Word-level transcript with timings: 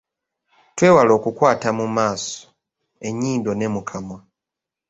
Twewale 0.75 1.11
okukwata 1.17 1.69
mu 1.79 1.85
maaso, 1.95 2.39
ennyindo 3.07 3.51
ne 3.55 3.67
mu 3.73 3.81
kamwa. 3.89 4.19